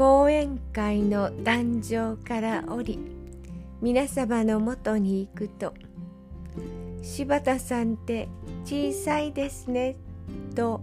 [0.00, 2.98] 講演会の壇上から降り
[3.82, 5.74] 皆様のもとに行くと
[7.04, 8.26] 「柴田さんって
[8.64, 9.96] 小さいですね」
[10.56, 10.80] と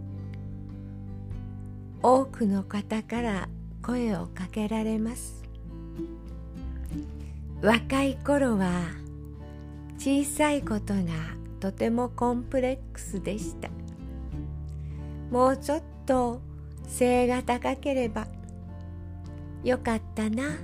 [2.04, 3.50] 多くの方から
[3.82, 5.44] 声をかけられます。
[7.64, 8.70] 若い頃は
[9.98, 11.02] 小さいことが
[11.60, 13.70] とてもコンプレックスでした。
[15.32, 16.40] もうちょっと
[16.88, 18.28] 背が高ければ
[19.68, 20.58] よかったな。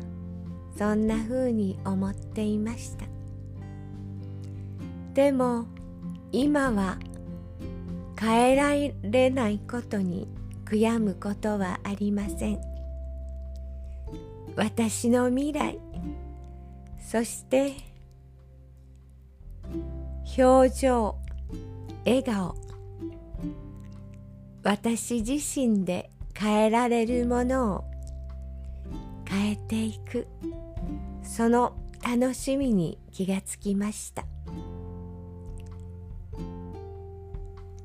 [0.77, 3.05] そんな風に思っていました。
[5.13, 5.65] でも
[6.31, 6.97] 今は
[8.17, 8.71] 変えら
[9.03, 10.29] れないことに
[10.63, 12.61] 悔やむことはありません。
[14.55, 15.77] 私の未来
[16.97, 17.73] そして
[20.37, 21.17] 表情
[22.05, 22.55] 笑顔
[24.63, 27.92] 私自身で変えられるものを
[29.33, 30.27] 変えていく。
[31.23, 34.25] その楽しみに気がつきました。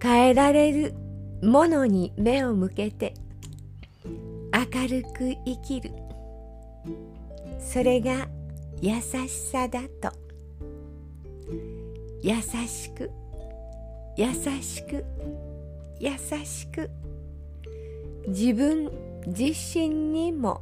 [0.01, 0.95] 変えられる
[1.43, 3.15] ものに目を向けて
[4.05, 5.93] 明るく生きる。
[7.59, 8.29] それが
[8.83, 10.13] 優しさだと。
[12.21, 13.11] 優しく
[14.17, 15.05] 優しく
[15.99, 16.11] 優
[16.45, 16.91] しく。
[18.27, 18.91] 自分
[19.27, 20.61] 自身にも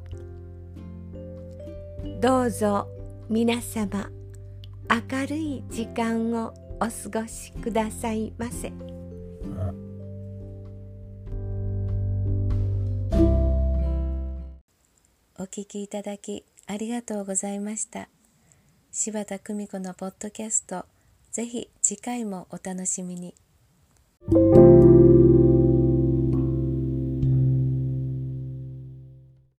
[2.20, 2.88] どうぞ
[3.28, 4.10] 皆様
[4.88, 8.72] 明るい時間をお過ごしくださいませ。
[15.38, 18.08] お聞きいただきありがとうございました
[18.90, 20.86] 柴田久美子のポッドキャスト
[21.30, 23.34] ぜひ次回もお楽しみに。